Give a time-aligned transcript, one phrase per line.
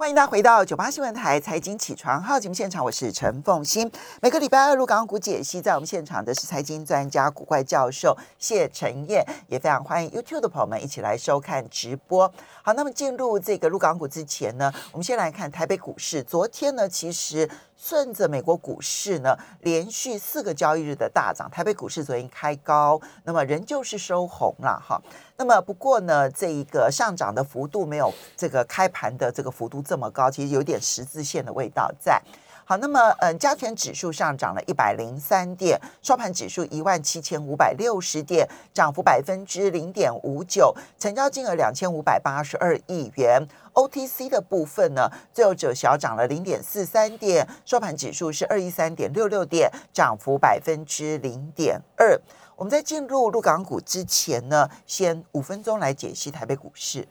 [0.00, 3.90] 欢迎大家回到九八新闻台财经起床号节目现场，我是陈凤欣。
[4.22, 12.32] 每个礼拜二入港股解析，在我们现场的是财经专家古怪教授谢晨燕，也非常欢迎 YouTube 的朋友们一起来收看直播。
[12.62, 16.22] 好，那么进入这个入港股之前呢，我们先来看台北股市。
[16.22, 25.02] 昨天呢，其实顺着美国股市呢，连续四个交易日的大涨，台北股市昨天开高，那么仍旧是收红了哈。
[25.38, 32.20] 那么不过呢，这一个上涨的幅度没有这个开盘的这个幅度这么高，其实有点十字线的味道在。
[32.68, 43.48] 好，那么嗯，加权指数上涨了一百零三点，收盘指数一万七千五百六十点，涨幅百分之零点五九，成交金额两千五百八十二亿元。
[43.72, 52.20] OTC 的部分呢，最后者小涨了零点四三点，收盘指数是二一三点六六点，涨幅百分之零点二。
[52.54, 57.08] 我们在进入入港股之前呢，先五分钟来解析台北股市。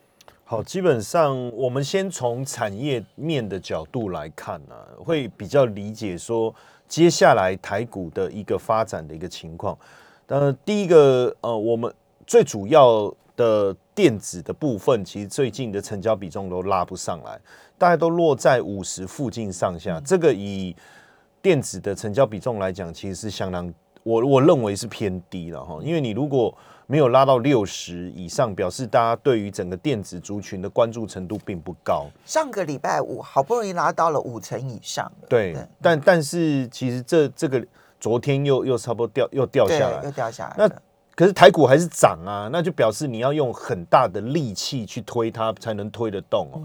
[0.50, 6.56] 好，基本上我们先从产业面的角度来看呢，会比较理解说
[6.88, 9.78] 接下来台股的一个发展的一个情况。
[10.28, 11.94] 呃，第一个呃，我们
[12.26, 17.38] 最主要的电子的部分，其实最近的成交比重都拉不上来，
[17.78, 20.00] 大概都落在五十附近上下。
[20.00, 20.74] 这个以
[21.42, 23.70] 电子的成交比重来讲，其实是相当。
[24.04, 26.58] 我我认为是偏低了哈，因为你如果
[26.90, 32.08] 没有拉到六十以上，表示大家对于整个电子族群的关注程度并不高。
[32.26, 37.62] 上个礼拜五好不容易拉到了五成以上，对，但但是其实这这个
[38.00, 40.56] 昨天又又差不多掉又掉下来，又掉下来。
[40.58, 40.70] 那
[41.14, 46.64] 可是台股还是涨啊，那就表示你要用很大的力气去推它才能推得动哦。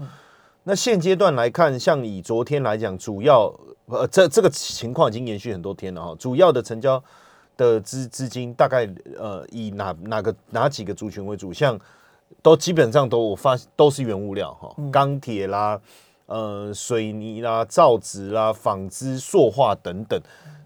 [0.63, 3.53] 那现阶段来看，像以昨天来讲，主要
[3.87, 7.03] 呃这这个情况已经延续很多天了哈，主要的成交。
[7.57, 8.87] 的资资金大概
[9.17, 11.53] 呃以哪哪个哪几个族群为主？
[11.53, 11.79] 像
[12.41, 15.79] 都基本上都我发都是原物料哈，钢铁啦、
[16.25, 20.19] 呃水泥啦、造纸啦、纺织、塑化等等。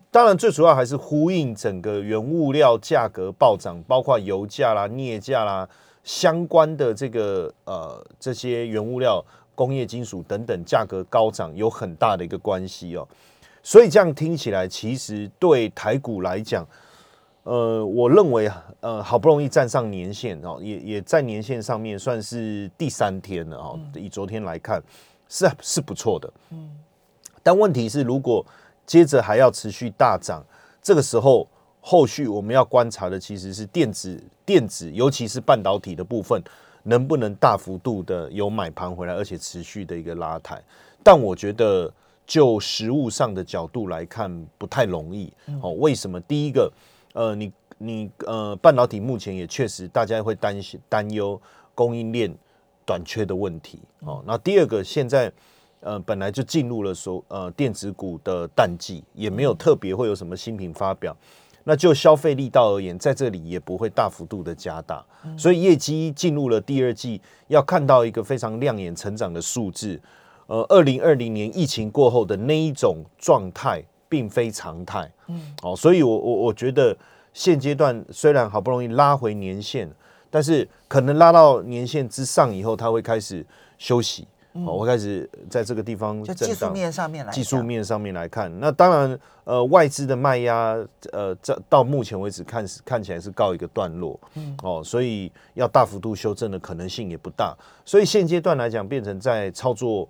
[0.09, 5.67] 当然最主要还是呼应整个原物料价格暴涨，包括油价啦、镍价啦
[6.03, 9.23] 相关的这个呃这些原物料、
[9.53, 13.07] 工业金属等等价格高涨有很大的一个关系哦。
[13.67, 16.66] 所以这样听起来，其实对台股来讲，
[17.44, 23.77] 呃，我认为呃，好不容易站上年线哦，也也在年线上面算是第三天了哦。
[23.94, 24.81] 以昨天来看，
[25.27, 26.31] 是是不错的。
[26.51, 26.72] 嗯。
[27.44, 28.45] 但问题是，如果
[28.85, 30.41] 接着还要持续大涨，
[30.81, 31.45] 这个时候
[31.81, 36.41] 后续我们要观察的其实是电子电子，尤其是半导体的部分，
[36.83, 40.63] 能不能大幅度的有买盘回来，而且持续的一个拉抬。
[41.03, 41.94] 但我觉得。
[42.27, 45.31] 就实物上的角度来看，不太容易。
[45.61, 46.19] 哦，为什么？
[46.19, 46.69] 第一个，
[47.13, 51.41] 呃，你你呃，半导体目前也确实大家会担心担忧
[51.73, 52.31] 供应链
[52.85, 53.79] 短缺的问题。
[54.01, 55.31] 哦，那第二个，现在
[55.79, 61.15] 呃本来就进入了所呃电子股的淡季，也没有特别会有什么新品发表。
[61.63, 65.05] 那就消费力道而言，在这里也不会大幅度的加大，
[65.38, 69.99] 所以业绩进入了第二季，要看到一个非常亮眼成长的数字。
[70.47, 75.12] 呃，二零二零年疫情过后的那一种状态，并非常态。
[75.28, 76.97] 嗯，哦，所以我我我觉得
[77.34, 79.90] 现阶段虽然好不容易拉回年线，
[80.30, 83.46] 但是可能拉到年线之上以后，它会开始
[83.78, 84.25] 休息。
[84.53, 90.75] 哦，我开始在这个地方就技术面上面来，技术面上面来看，那当然，呃，外资的卖压，
[91.12, 94.19] 呃，这到目前为止看看起来是告一个段落。
[94.34, 97.56] 嗯，哦，所以要大幅度修正的可能性也不大。
[97.86, 100.07] 所以现阶段来讲，变成在操作。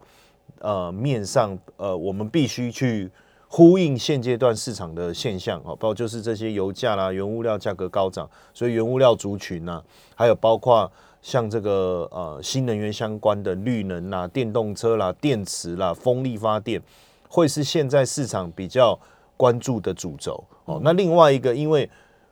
[0.59, 3.09] 呃，面上呃，我们必须去
[3.47, 9.83] 呼应现阶段市场的现象哦，包括就是这些油价啦、原物料价格高涨，所以原物料族群呢，
[10.15, 10.91] 还有包括
[11.21, 16.81] 像这个呃新能源相关的绿能啦、电动车啦、电池啦、风力发电，
[17.29, 18.99] 会是现在市场比较
[19.35, 20.79] 关注的主轴哦。
[20.83, 21.89] 那另外一个，因为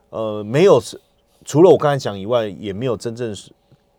[0.09, 0.82] 呃没有
[1.44, 3.52] 除了我刚才讲以外，也没有真正是。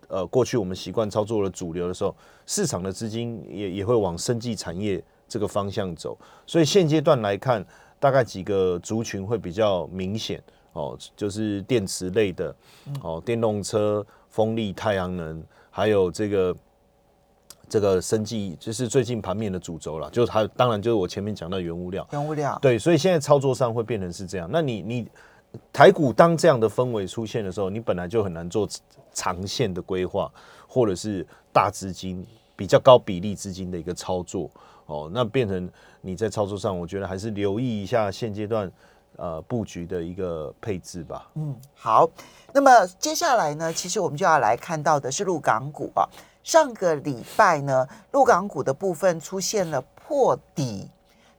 [0.09, 2.15] 呃，过去我们习惯操作的主流的时候，
[2.47, 6.17] 市场的资金也也会往生技产业这个方向走，
[6.47, 7.65] 所以现阶段来看，
[8.01, 10.43] 大概几个族群会比较明显。
[10.73, 12.55] 哦，就是电池类的，
[13.03, 16.57] 哦，电动车、风力、太阳能，还有这个
[17.69, 25.09] 这个生技，就是最近盘面的主轴了，就是它当然就是我前面讲到原物料，原物料，对，所以现在操作上会变成是这样，那你你。
[25.73, 28.69] 台股当这样的氛围出现的时候，你本来就很难做
[29.15, 30.31] 长线的规划，
[30.69, 32.23] 或者是大资金
[32.55, 34.51] 比较高比例资金的一个操作
[34.85, 35.67] 哦，那变成
[36.03, 38.71] 你在操作上，我觉得还是留意一下现阶段
[39.17, 41.31] 呃布局的一个配置吧。
[41.35, 42.07] 嗯，好，
[42.53, 46.07] 那么接下来呢，其实我们就要来看到的是陆港股啊。
[46.45, 50.91] 上个礼拜呢，陆港股的部分出现了破底，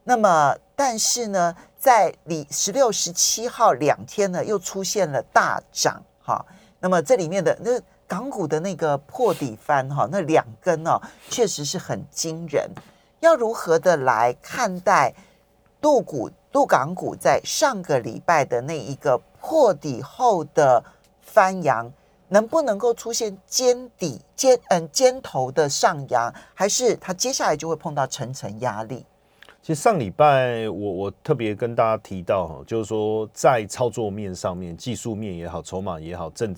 [0.02, 6.44] 那么但是呢，在里十六、十七号两天呢，又出现了大涨哈。
[6.80, 12.68] 那么这里面的那港股的那个破底翻哈，那两根哦，确实是很惊人。
[13.20, 15.14] 要如何的来看待
[15.82, 20.82] 陆股、陆港股在上个礼拜的那一个破底后的
[21.20, 21.92] 翻扬？
[22.30, 29.04] 能不能够出现尖底尖嗯尖头的上扬，还是它接下来就会碰到层层压力？
[29.62, 36.54] 其实上礼拜我我特别跟大家提到哈，就是说在操作面上面、技术面也好、筹码也好、政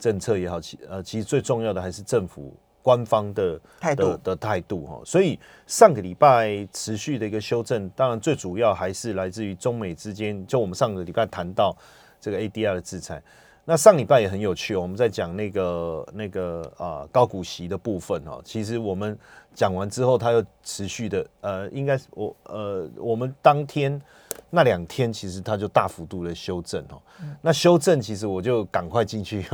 [0.00, 2.52] 政策也好，其呃其实最重要的还是政府
[2.82, 5.00] 官方的态度的态度哈。
[5.04, 11.76] 所以上个礼拜持续的一个修正，当然最主要还是来自于中美之间，就我们上个礼拜谈到
[12.18, 13.22] 这个 ADR 的制裁。
[13.66, 18.40] 那上礼拜也很有趣，我们在讲那个那个啊高股息的部分哦。
[18.42, 19.16] 其实我们
[19.54, 24.00] 讲完之后，它又持续的呃，应该是我呃，我们当天
[24.48, 27.00] 那两天其实它就大幅度的修正哦。
[27.40, 29.44] 那修正其实我就赶快进去。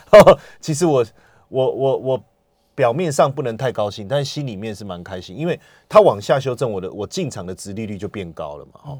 [0.60, 1.06] 其实我
[1.48, 2.24] 我我我
[2.74, 5.58] 表面上不能太高兴，但是心里面是蛮开心，因为
[5.88, 8.80] 它往下修正，我的我进场的值利率就变高了嘛。
[8.84, 8.98] 哦，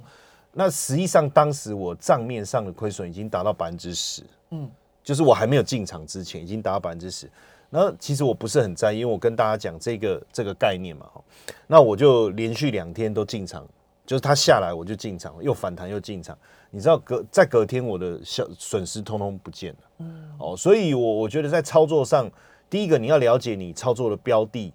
[0.52, 4.22] 那实际上当时我账面上的亏损已经达到百分之十。
[4.50, 4.70] 嗯，
[5.04, 7.30] 就是我还没有进场之前，已经达到百分之十。
[7.68, 11.06] 然后其实我不是很在意，因为我跟大家讲这个这个概念嘛。
[11.66, 13.66] 那我就连续两天都进场，
[14.06, 16.36] 就是它下来我就进场，又反弹又进场。
[16.70, 19.78] 你知道隔在隔天我的小损失通通不见了。
[19.98, 22.30] 嗯，哦，所以我我觉得在操作上，
[22.70, 24.72] 第一个你要了解你操作的标的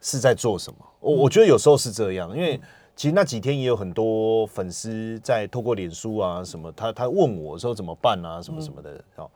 [0.00, 0.78] 是在做什么。
[1.00, 2.60] 我我觉得有时候是这样，因为。
[2.94, 9.28] 其实那几天也有很多粉丝在透过脸书啊什么，他他问我说怎么办啊什么什么的哦。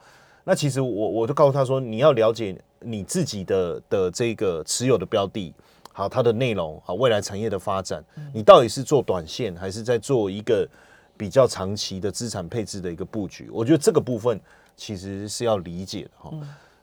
[0.45, 5.55] 那其实我我就告诉他说，你要了解你自己的的这个持有的标的，
[5.97, 10.69] 好它的内容好未来产业的发展，你到底是做短线还是在做一个
[11.17, 13.49] 比较长期的资产配置的一个布局？
[13.51, 14.39] 我觉得这个部分
[14.77, 16.31] 其实是要理解的哈。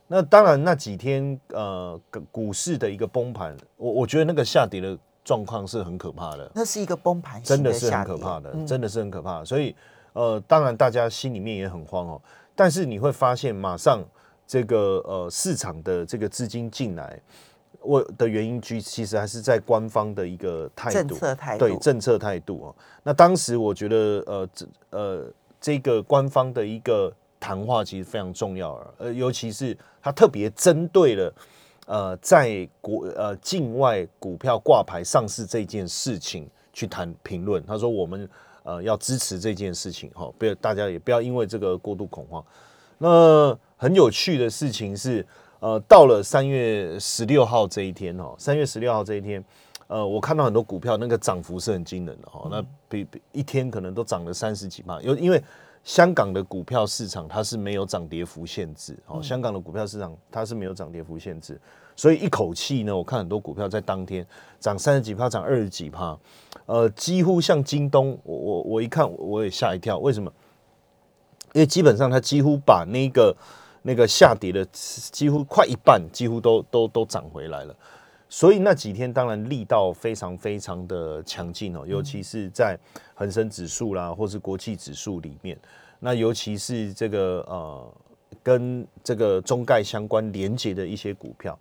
[0.07, 1.99] 那当然那几天呃
[2.31, 4.97] 股市的一个崩盘，我我觉得那个下跌的。
[5.25, 9.41] 状况是很可怕的，那是一个崩盘，真的是很可怕的，真的是很可怕。
[9.45, 9.73] 所以，
[10.11, 12.21] 呃，当然大家心里面也很慌哦。
[12.53, 14.03] 但是你会发现，马上
[14.45, 17.17] 这个呃市场的这个资金进来，
[17.83, 22.75] 我的原因其其实还是在官方的一个态度，政策态度，对政策态度哦。
[23.03, 31.33] 那当时我觉得，呃，这呃这个官方的一个谈话其实非常重要，呃，尤其是他特别针对了。
[31.85, 38.29] 呃，在国呃境外股票挂牌上市这件事情去谈评论，他说我们
[38.63, 42.41] 呃要支持这件事情哈，不要大家也不要因为这个过度恐慌。
[42.99, 45.27] 那很有趣的事情是，
[45.63, 49.41] 呃，到了三月十六号这一天哦，三月十六号这一天，
[49.87, 55.41] 呃，我看到很多股票那个涨幅是很惊人的哈，那比比一天可能都涨了三十几万，有因为。
[55.85, 61.59] 香港的股票市场它是没有涨跌幅限制，哦，香港的股票市场它是没有涨跌幅限制，
[61.93, 64.25] 所以一口气呢，我看很多股票在当天
[64.61, 66.17] 涨三十几趴，涨二十几趴，
[66.67, 70.31] 呃，几乎像京东，我我我一看我也吓一跳，为什么？
[71.51, 73.35] 因为基本上它几乎把那个
[73.83, 77.75] 那个下跌的几乎快一半，几乎都都都涨回来了。
[78.29, 82.75] 所以那几天当然力道非常非常的强劲哦，尤其是在
[83.13, 85.55] 恒生指数啦，或是国际指数里面，
[85.99, 87.93] 那尤其是这个呃
[88.41, 91.55] 跟这个中概相关连接的一些股票，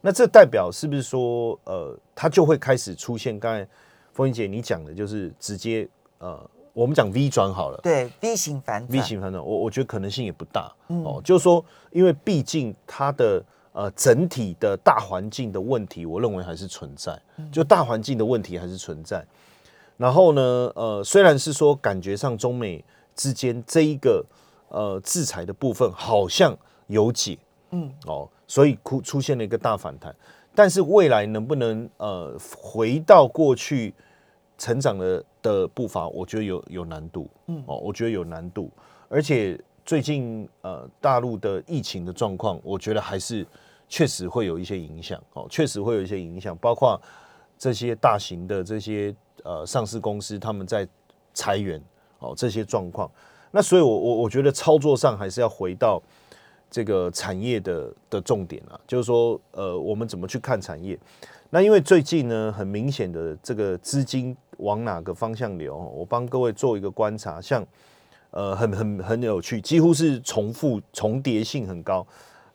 [0.00, 3.40] 那这代表是不是说呃它就会开始出现？
[3.40, 3.66] 刚才
[4.12, 6.38] 风云姐你讲的就是直接呃
[6.72, 10.72] 我们讲 V 转好了，对 V 型反转，V 型反转，我我觉得可能性也不大。
[10.88, 13.42] 哦，就是说因为毕竟它的。
[13.74, 17.18] 呃，整体的大环境的问题，我认为还是存在，
[17.50, 19.24] 就大环境的问题还是存在。
[19.96, 20.42] 然后呢，
[20.74, 22.84] 呃，虽然是说感觉上中美
[23.16, 24.22] 之间这一个
[24.68, 26.54] 呃制裁的部分好像
[26.88, 27.38] 有解，
[27.70, 30.14] 嗯，哦，所以出出现了一个大反弹，
[30.54, 33.94] 但是未来能不能呃回到过去
[34.58, 38.70] 成长的的步伐，我觉得有有难度，嗯，哦，我觉得有难度，
[39.08, 39.60] 而且。
[39.84, 43.44] 最近呃，大陆的疫情的状况，我觉得还是
[43.88, 46.96] 确实会有一些影响哦，确实会有一些影响，包括
[47.58, 50.86] 这些大型的这些呃上市公司他们在
[51.34, 51.82] 裁员
[52.20, 53.10] 哦，这些状况。
[53.50, 56.00] 那所以，我我我觉得操作上还是要回到
[56.70, 60.96] 这个产业的的重点啊，就是说呃，我们怎么去看产业？
[61.54, 65.76] 那因为最近呢，很明显的这个资金往哪个方向流？
[65.94, 67.64] 我帮各位做一个观察，像。
[68.34, 72.06] 呃，很很很有趣，几乎是重复重叠性很高。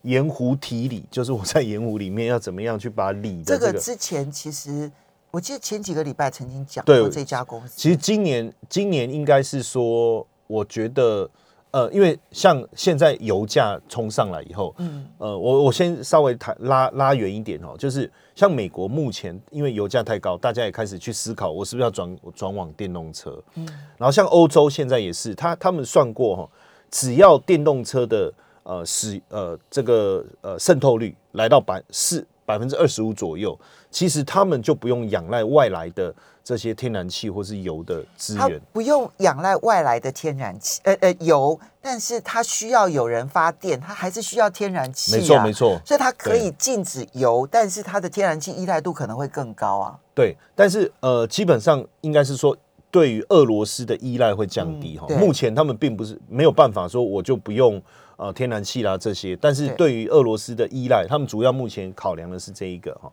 [0.01, 3.79] 盐湖提锂，就是我在盐湖里面要怎么样去把锂的这个这个。
[3.79, 4.91] 之前其实
[5.29, 11.29] 我记得前几个礼拜曾经讲对过这家公司，其实今年今年应该是说，我觉得
[11.71, 23.37] 呃，因为像现在油价冲上来以后，嗯呃，我我先稍微谈拉拉远一点哦，就是像美国目前因为油价太高，大家也开始去思考，我是不是要转转往电动车？
[23.55, 26.49] 嗯，然后像欧洲现在也是，他他们算过哈，
[26.89, 28.33] 只要电动车的
[28.63, 33.59] 呃使呃这个呃渗透率来到百四百分之二十五左右，
[33.91, 38.57] 其实他们就不用仰赖外来的这些天然气或是油的资源。
[38.71, 45.77] 不用仰赖外来的天然气，呃呃油，但是它需要有人发电，它还是需要天然气、啊，没错没错。
[45.85, 49.99] 所以它可以禁止油，但是它的天然气依赖度可能会更高啊。
[50.15, 52.55] 对，但是呃，基本上应该是说，
[52.89, 57.81] 对于俄罗斯的依赖会降低哈、嗯目前他们并不是没有办法说我就不用
[58.17, 63.11] 呃天然气啦这些，但是对对于俄罗斯的依赖，他们主要目前考量的是这一个哈、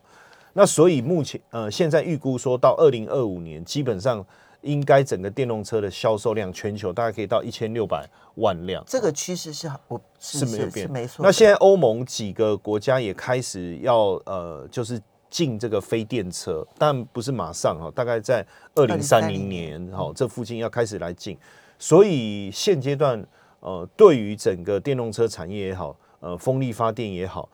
[0.53, 4.25] 那所以目前呃现在预估说到二零二五年，基本上
[4.61, 8.03] 应该整个电动车的销售量全球大概可以到一千六百
[8.35, 8.83] 万辆。
[8.87, 11.23] 这个趋势是我是是没有变，是没错。
[11.23, 18.43] 那现在欧盟几个国家也开始要呃，就是进这个非电车，但不是马上哈，大概在
[18.73, 21.37] 二零三零年哈这附近要开始来进。
[21.77, 23.23] 所以现阶段
[23.59, 27.49] 呃，对于整个电动车产业也好，呃，风力发电也好，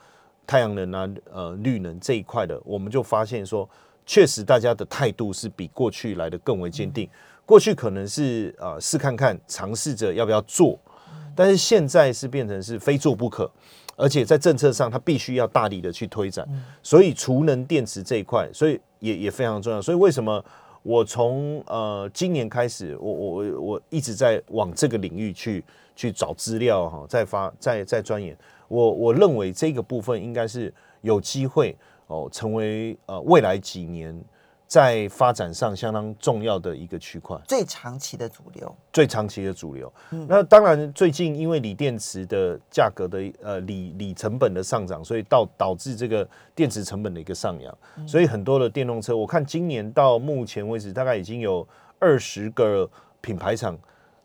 [0.46, 3.70] 太阳能啊，呃，绿能这一块的，我们就发现说，
[4.05, 7.10] 确实大家的态度是比过去来的更为坚定。
[7.46, 10.79] 过去可能是呃试看看，尝试着要不要做，
[11.36, 13.50] 但是现在是变成是非做不可，
[13.98, 16.48] 而且在政策上它必须要大力的去推展，
[16.81, 19.81] 所以储能电池这一块，所以也也非常重要。
[19.81, 20.43] 所以为什么
[20.83, 25.63] 我从呃今年开始，我我我我一直在往这个领域去
[25.95, 28.35] 去找资料哈，在发在在钻研。
[28.67, 31.75] 我我认为这个部分应该是有机会
[32.07, 34.17] 哦，成为呃未来几年
[34.71, 37.37] 在发展上相当重要的一个区块。
[37.45, 39.91] 最长期的主流，最长期的主流。
[40.29, 46.25] 那当然，最近因为锂电池的价格的呃锂锂成本的上涨，所以到导致这个
[46.55, 51.67] 电池成本的一个上扬，所以很多的电动车，我看今年到目前为止，大概已经有
[51.99, 53.77] 二十个品牌厂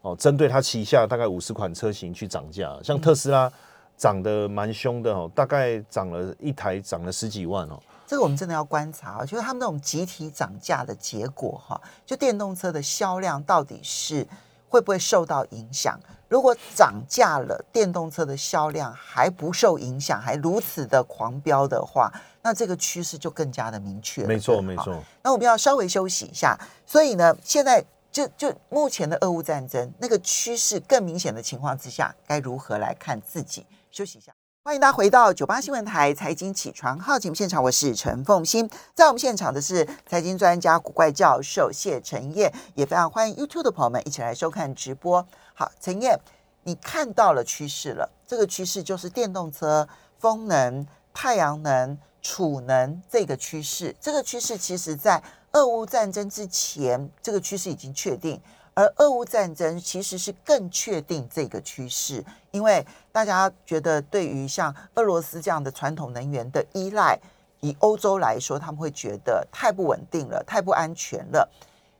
[0.02, 3.52] 哦，针对它旗下大概五十款车型去涨价，像特斯拉
[3.96, 7.82] 涨得蛮凶的哦，大概涨了一台涨了十几万哦。
[8.06, 14.26] 这个我们真的要观察啊，就是他们那种集体涨价的结果哈，就电动车的销量到底是
[14.68, 15.98] 会不会受到影响？
[16.28, 24.28] 如果涨价了，电动车的销量还不受影响，还如此的狂飙的话，那这个趋势就更加的明确了。
[24.28, 25.00] 没错，没错。
[25.22, 26.58] 那我们要稍微休息一下。
[26.84, 33.64] 所以呢，现在就就目前的俄乌战争那个趋势更明显的情况之下，该如何来看自己？
[33.90, 34.32] 休息一下。
[34.66, 38.68] 欢迎大家回到九八新闻台财经起床号节目现场，我是陈凤欣。
[38.96, 45.25] 在我们现场的是财经专家古怪教授谢晨燕，也非常欢迎 YouTube 的朋友们一起来收看直播。
[45.54, 46.18] 好，陈燕，
[46.64, 53.94] 你看到了趋势了，这个趋势就是电动车、风能、太阳能、储能这个趋势。
[54.00, 58.42] 这个趋势其实在俄乌战争之前，这个趋势已经确定。
[58.76, 67.18] 而俄乌战争其实是更确定这个趋势，因为大家觉得对于像俄罗斯这样的传统能源的依赖，
[67.61, 71.50] 以欧洲来说，他们会觉得太不稳定了，太不安全了。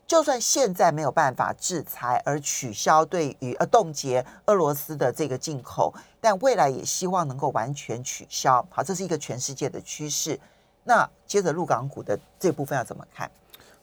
[0.06, 8.62] 就算现在没有办法制裁而取消对于呃冻结俄罗斯的这个进口，但未来也希望能够完全取消。
[8.68, 10.38] 好，这是一个全世界的趋势。
[10.85, 13.30] 那接着陆港股的这部分要怎么看？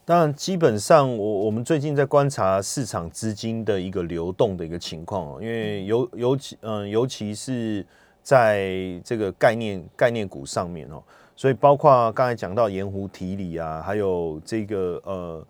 [0.06, 7.84] 当然，基本上我我们最近在观察市场资金的一个流动的一个情况哦，因为尤尤其嗯、尤其是
[8.22, 11.02] 在这个概念概念股上面哦，
[11.34, 15.46] 所以包括刚才讲到盐湖提锂啊，还有这个呃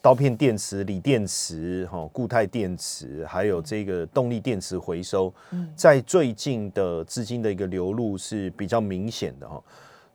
[0.00, 5.32] 刀片电池、锂电池、哈、固态电池，还有这个动力电池回收，
[5.76, 9.62] 在最近的资金的一个流入是比较明显的哈、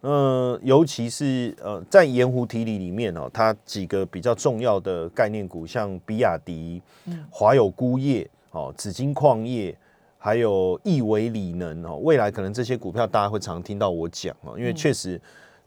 [0.07, 6.81] 呃，尤其是呃，在盐湖提锂里面哦，它几个比较重要的概念股，像比亚迪、
[7.29, 9.77] 华友钴业、哦，紫金矿业，
[10.17, 15.19] 还有易维锂能哦，未来可能这些股票大家会常听到我讲哦，因为确实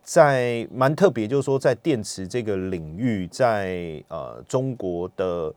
[0.02, 5.52] 在蛮特别，就是说在电池这个领域，在呃中国的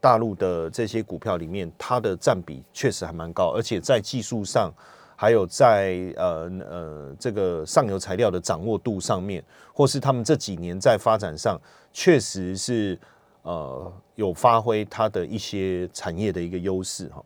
[0.00, 4.72] 大陆的这些股票里面，它的占比确实还蛮高，而且在技术上。
[5.16, 9.42] 还有在呃呃这个上游材料的掌握度上面，
[9.72, 11.60] 或是他们这几年在发展上，
[11.92, 12.98] 确实是
[13.42, 17.22] 呃有发挥它的一些产业的一个优势哈。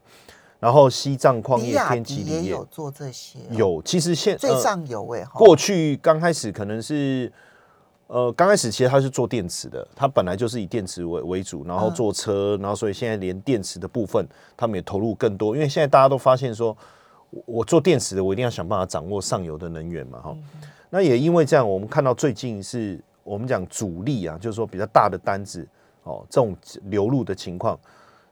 [0.60, 5.38] 然后西藏矿业、天齐锂业也有做这些哦，有，其实现最呃上游哎，哈。
[5.38, 7.32] 过去刚开始可能是，
[8.08, 11.94] 呃，刚开始其实它是做电池的，它本来就是以电池为为主，然后嗯。
[11.94, 14.26] 做车，然后所以现在连电池的部分
[14.56, 16.76] 他们也投入更多，因为现在大家都发现说，
[17.30, 20.36] 我我做电池的，我一定要想办法掌握上游的能源嘛，哈。
[20.90, 25.66] 那也因为这样，我们看到最近是我们讲主力啊，就是说比较大的单子
[26.04, 27.78] 哦，这种流入的情况。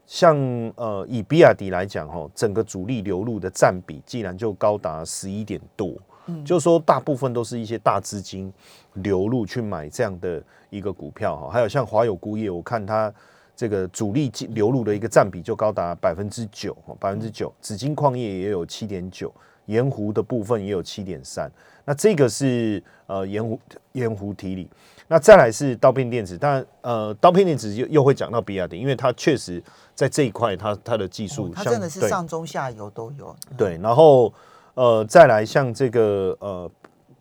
[0.07, 0.37] 像
[0.77, 5.93] 呃，以比亚迪来讲，哈，整个主力流入的占比竟然就高达十一点多，
[6.27, 8.53] 嗯就是说大部分都是一些大资金
[8.95, 11.51] 流入去买这样的一个股票哈。
[11.51, 13.13] 还有像华友钴业，我看它
[13.57, 17.53] 这个主力进流入的一个占比就高达百分之九，百分之九。
[17.61, 19.33] 紫金矿业也有七点九，
[19.65, 21.51] 盐湖的部分也有七点三。
[21.87, 23.59] 那这个是呃盐湖
[23.93, 24.69] 盐湖提锂。
[25.09, 29.63] 那再来是刀片电子，但呃刀片电子又又会讲到比亚迪，因为它确实
[29.95, 34.35] 在这一块它它的技术哦它真的是上中下游都有，对，然后
[34.75, 36.69] 呃，再来像这个呃，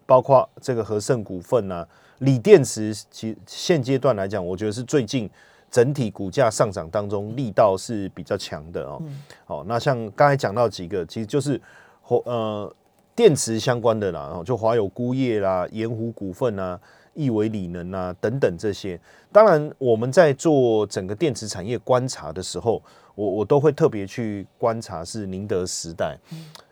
[0.07, 1.87] 包括这个和盛股份啊，
[2.17, 5.29] 锂电池，其现阶段来讲，我觉得是最近
[5.75, 9.01] 整体股价上涨当中力道是比较强的哦。
[9.43, 11.61] 好、那像刚才讲到几个，其实就是
[12.01, 12.73] 华呃
[13.13, 16.79] 电池相关的啦，哦，就华友钴业啦、盐湖股份啊。
[17.17, 18.99] 亿维锂能啊，等等这些，
[19.31, 22.83] 当然我们在做整个电池产业观察的时候，
[23.15, 26.17] 我我都会特别去观察是宁德时代。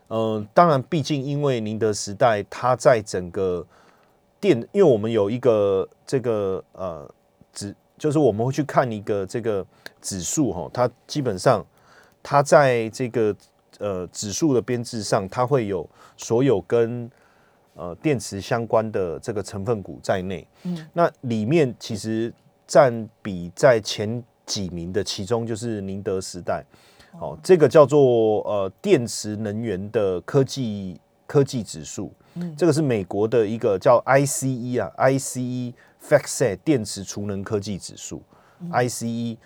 [0.10, 3.66] 嗯、当然，毕竟因为宁德时代它在整个
[4.42, 7.10] 电，因为我们有一个这个呃
[7.54, 9.66] 指，就是我们会去看一个这个
[10.02, 11.66] 指数哈，它基本上
[12.22, 13.34] 它在这个
[13.80, 17.10] 呃指数的编制上，它会有所有跟
[17.76, 20.46] 呃电池相关的这个成分股在内。
[20.64, 22.34] 嗯，那里面其实
[22.68, 26.62] 占比在前几名的，其中就是宁德时代。
[27.22, 35.74] 哦，这个叫做呃电池能源的科技科技指数，嗯，这个是美国的一个叫 ICE 啊，ICE
[36.04, 38.22] FactSet 电池储能科技指数、
[38.72, 39.38] i c e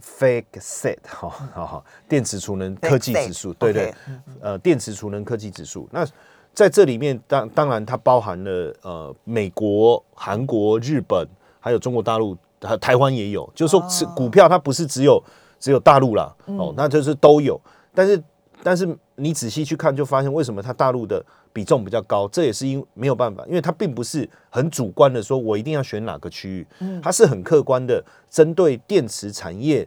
[0.00, 3.92] FactSet 好好好，电池储能科技指数，对对
[4.40, 5.88] 呃，电池储能科技指数。
[5.90, 6.06] 那
[6.54, 11.26] 在这里面，当当然它包含了呃美国、韩国、日本，
[11.58, 13.50] 还有中国大陆，还台湾也有。
[13.54, 15.22] 就是说，是股票它不是只有
[15.58, 17.60] 只有大陆啦，哦，那就是都有。
[17.92, 18.22] 但是
[18.62, 26.66] 但是你仔细去看，就发现为什么它大陆的比重比较高，这也是因没有办法，因为它并不是很主观的说我一定要选哪个区域，
[27.02, 29.86] 它是很客观的针对电池产业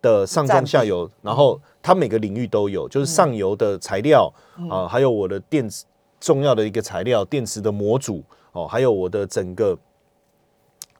[0.00, 4.32] 的上中下游，然后它每个领域都有，就是上游的材料
[4.70, 5.84] 啊，还有我的电池
[6.18, 9.78] 重要的一个材料，电池的模组哦，还有我的整个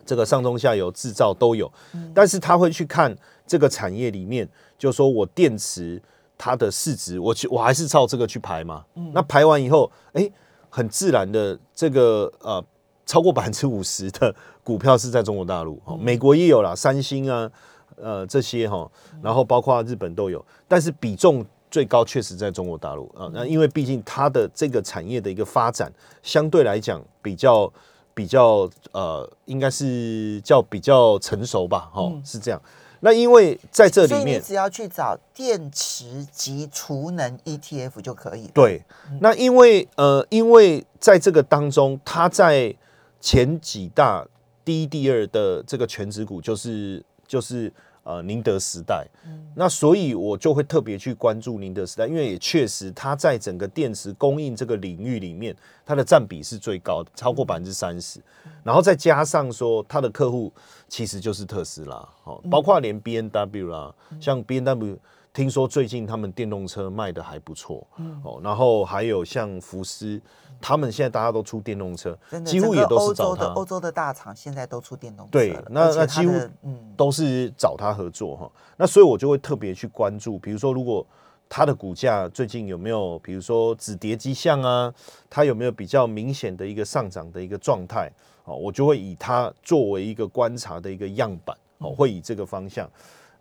[0.05, 1.72] 这个上中下游制造都有，
[2.12, 6.03] 但是他会去看这个产业里面，就说我电池
[6.44, 8.85] 它的市值，我去我还是照这个去排嘛。
[9.14, 10.28] 那排完以后，哎，
[10.68, 12.61] 很自然的这个呃
[13.07, 17.48] 超过百分之五十的股票是在中国大陆，哦，美国也有啦，三星啊，
[17.94, 18.90] 呃这些哈，
[19.22, 23.31] 然后包括日本都有，但是比重最高确实在中国大陆啊。
[23.33, 25.92] 那因为毕竟它的这个产业的一个发展，
[26.24, 27.72] 相对来讲比较
[28.14, 32.61] 比较呃，应该是叫比较成熟吧，哦，是这样。
[33.05, 38.51] 那因为在这所以你里面，只要去找电池及储能 ETF 就可以了。
[38.55, 38.85] 对，
[39.21, 42.73] 那因为呃，因为在这个当中，它在
[43.21, 44.25] 前几大
[44.65, 47.73] 第一、第二的这个全指股就是就是
[48.05, 49.07] 呃宁德时代，
[49.55, 58.21] 那所以我就会特别去关注宁德时代，因为也确实它在整个电池供应这个领域里面，它的占比是最高的，超过百分之三十，
[58.65, 60.53] 然后再加上说它的客户
[60.88, 64.99] 其实就是特斯拉，哦，包括连 B N W 啦，像 B N W。
[65.33, 67.87] 听说最近他们电动车卖的还不错，
[68.23, 70.21] 哦，然后还有像福斯，
[70.61, 78.51] 他们现在大家都出电动车几乎也都是找他洲的欧，洲的大厂现在都出电动车对了，那那几乎嗯，都是找他合作哈。
[78.77, 81.07] 那所以我就会特别去关注，比如说如果
[81.49, 84.92] 它的股价最近有没有，比如说止跌迹象啊，
[85.31, 88.11] 它有没有比较明显的一个上涨的一个状态，
[88.45, 92.87] 哦，我就会以它作为一个观察的一个样板，哦，会以这个方向。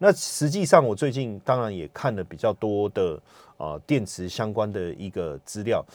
[0.03, 3.13] 那实际上，我最近当然也看了比较多的
[3.55, 5.85] 啊、呃电池相关的一个资料。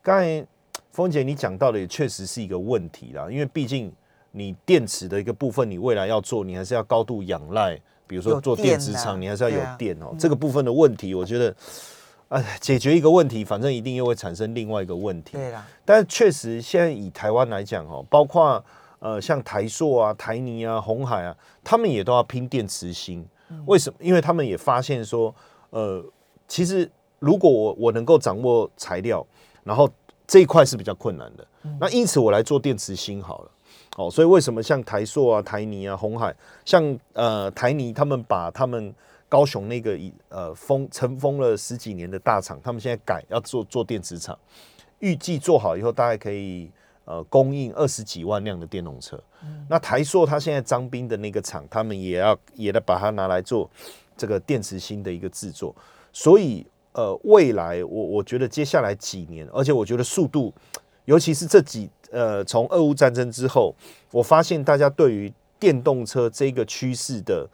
[0.00, 0.46] 刚才
[0.92, 3.92] 峰姐你讲到的也确实是一个问题啦，因为毕竟
[4.30, 7.76] 你电池的一个部分，你未来要做，你还是要高度仰赖，
[8.06, 11.52] 比如说做电子电啊厂，你还是要有电哦、这个部分的问题，我觉得，
[12.28, 15.32] 哎，解决一个问题，反正一定又会产生另外一个问题。
[15.32, 18.64] 对啦，但确实，现在以台湾来讲哦，包括
[19.00, 23.26] 呃像台塑啊、台泥啊、红海啊，他们也都要拼电池芯。
[23.66, 23.98] 为什么？
[24.00, 25.34] 因为他们也发现说，
[25.70, 26.04] 呃，
[26.48, 29.26] 其实如果我我能够掌握材料，
[29.64, 29.88] 然后
[30.26, 31.46] 这一块是比较困难的。
[31.80, 33.50] 那因此我来做电池芯好了。
[33.96, 36.34] 哦，所以为什么像台塑啊、台泥啊、红海，
[36.66, 38.94] 像呃台泥他们把他们
[39.26, 44.38] 高雄那个呃封尘封了十几年的大厂，他们现在改要做做电池厂，
[44.98, 46.70] 预计做好以后大概可以
[47.06, 49.18] 呃供应二十几万辆的电动车。
[49.70, 53.70] 那台硕它现在张斌的那个厂，他们也要也得把它拿来做
[54.14, 55.74] 这个电池芯的一个制作。
[56.12, 60.52] 所以呃未来我我觉得接下来几年，而且我觉得速度，
[61.06, 61.88] 尤其是这几。
[62.12, 63.74] 呃，从俄乌战争之后，
[64.12, 67.50] 我发现大家对于电动车这个趋势的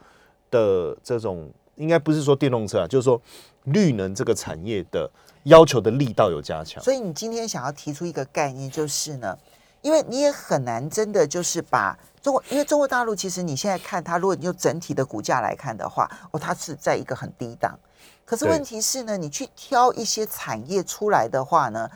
[0.51, 3.19] 的这种，应该不是说电动车啊，就是说
[3.63, 5.09] 绿能这个产业的
[5.43, 6.83] 要求的力道有加强。
[6.83, 9.37] 所以你今天想要提出一个概念，就是呢，
[9.81, 17.77] 因为你也很难真的就是把中国，因为中国大陆其实你现在看它，如果你用整体的股价来看的话，哦，它是在一个很低档。
[18.25, 21.89] 可是问题是呢，你去挑一些产业出来的话呢？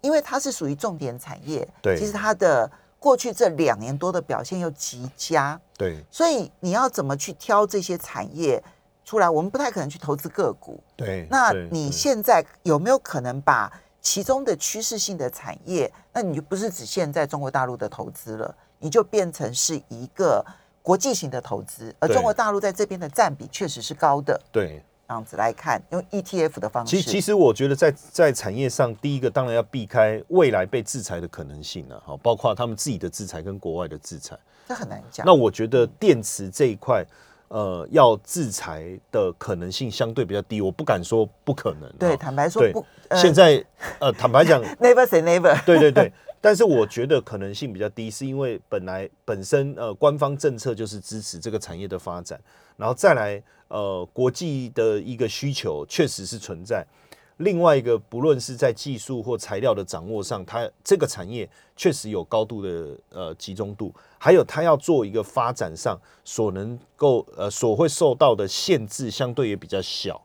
[0.00, 8.62] 因为它是属于重点产业，对，其实它的过去这两年多的表现又极佳，对，所以你要怎么去挑这些产业
[9.04, 9.28] 出来？
[9.28, 11.26] 我们不太可能去投资个股，对。
[11.30, 20.44] 那你现在有没有可能把其中的趋势性的产业，那你就不是指现在中国大陆的投资了，你就变成是一个
[20.82, 24.82] 国际型的投资，而中国大陆在这边的占比确实是高的，对。
[25.06, 26.96] 这样子来看，用 ETF 的方式。
[26.96, 34.34] 其实，其实我觉得在在产业上，第一个当然要避开未来被制裁的可能性了，哈，包括他们自己的制裁跟国外的制裁，
[34.66, 35.24] 这很难讲。
[35.26, 37.04] 那我觉得电池这一块，
[37.48, 41.90] 呃，要制裁的可能性相对比较低，我不敢说不可能。
[41.98, 42.84] 对，坦白说不。
[43.16, 43.64] 现在，
[44.00, 45.56] 呃，坦白讲， Never say never。
[45.64, 46.12] 对对对。
[46.40, 52.38] 但是我觉得可能性比较低，是因为本来本身呃官方政策就是支持这个产业的发展，
[52.76, 56.84] 然后再来呃国际的一个需求确实是存在。
[57.38, 70.20] 另外一个，不论是在技术或材料的掌握上，它这个产业确实有高度的呃集中度，还有它要做一个发展上所能够呃所会受到的限制相对也比较小。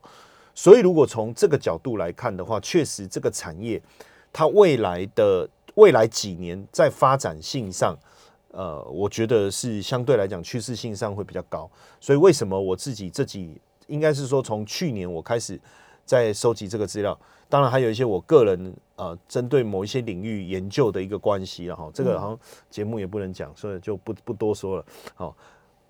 [0.54, 3.80] 所以如果从这个角度来看的话，确实这个产业
[4.32, 5.48] 它未来的。
[5.76, 7.96] 未来几年在发展性上，
[8.50, 11.70] 呃，我觉得是相对来讲趋势性上会比较高。
[12.00, 15.58] 所以为什么我自己这几应该是说从去年我开始
[16.10, 17.16] 在收集这个资料，
[17.48, 21.88] 当然还有一些我个人呃针对某一些领域研究的一个关系了哈。
[21.94, 24.84] 这个好像节目也不能讲，所以就不不多说了。
[25.14, 25.36] 好。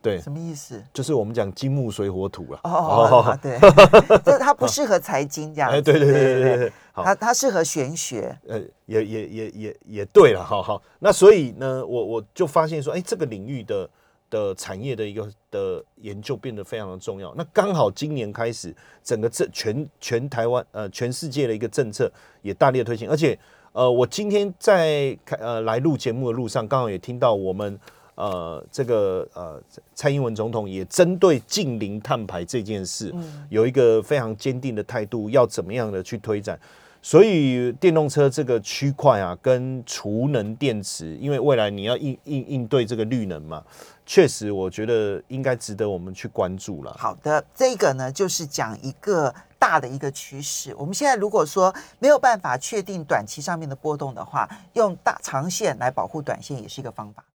[0.02, 0.82] 对，什么意思？
[0.94, 2.60] 就是我们讲金木水火土了。
[2.64, 3.58] 哦，对，
[4.24, 5.70] 就是它不适合财经这样。
[5.70, 8.34] 哎，对对对对对，它它适合玄学。
[8.48, 10.82] 呃，也也也也也对了，好好。
[11.00, 13.88] 那所以呢，我我就发现说，哎，这个领域的
[14.30, 17.34] 的产业的一个的研究变得非常的重要。
[17.36, 23.38] 那刚好今年开始，整个这全全台湾呃全世界的一个政策也大力的推行，而且
[23.72, 27.78] 呃，我今天在开呃来录节目的路上，刚好也听到我们。
[28.16, 29.58] 呃，这个呃，
[29.94, 33.10] 蔡英文总统也针对近零碳排这件事，
[33.48, 36.60] 有一个非常坚定的态度，要怎么样的去推展。
[37.02, 43.64] 所以电动车这个区块啊，跟储能电池，因为未来你要应应应对这个绿能嘛，
[44.04, 46.94] 确实我觉得应该值得我们去关注了。
[46.98, 50.74] 好的，这个呢就是讲一个大的一个趋势。
[50.76, 57.24] 我们现在如果说没有办法确定短期上面的波动的话，用大长线来保护短线也是一个方法。